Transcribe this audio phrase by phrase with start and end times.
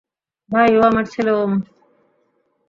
[0.49, 1.53] ভাই, ও আমার ছেলে ওম।